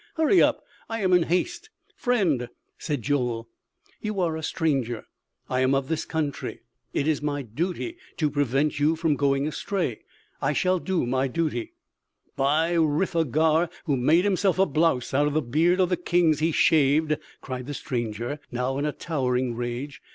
Hurry 0.15 0.41
up; 0.41 0.63
I 0.89 1.01
am 1.01 1.13
in 1.13 1.21
haste" 1.21 1.69
"Friend," 1.95 2.49
said 2.79 3.03
Joel, 3.03 3.47
"you 4.01 4.19
are 4.19 4.35
a 4.35 4.41
stranger; 4.41 5.05
I 5.47 5.59
am 5.59 5.75
of 5.75 5.89
this 5.89 6.05
country; 6.05 6.61
it 6.91 7.07
is 7.07 7.21
my 7.21 7.43
duty 7.43 7.97
to 8.17 8.31
prevent 8.31 8.79
you 8.79 8.95
from 8.95 9.15
going 9.15 9.45
astray.... 9.47 9.99
I 10.41 10.53
shall 10.53 10.79
do 10.79 11.05
my 11.05 11.27
duty" 11.27 11.73
"By 12.35 12.73
Ritha 12.73 13.25
Gaür, 13.25 13.69
who 13.85 13.95
made 13.95 14.23
himself 14.23 14.57
a 14.57 14.65
blouse 14.65 15.13
out 15.13 15.27
of 15.27 15.35
the 15.35 15.39
beard 15.43 15.79
of 15.79 15.89
the 15.89 15.97
kings 15.97 16.39
he 16.39 16.51
shaved!" 16.51 17.15
cried 17.41 17.67
the 17.67 17.75
stranger, 17.75 18.39
now 18.51 18.79
in 18.79 18.91
towering 18.95 19.53
rage. 19.55 20.01